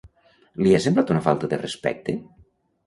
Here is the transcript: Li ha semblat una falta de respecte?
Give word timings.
Li 0.61 0.73
ha 0.77 0.79
semblat 0.85 1.13
una 1.17 1.21
falta 1.29 1.51
de 1.53 1.63
respecte? 1.63 2.21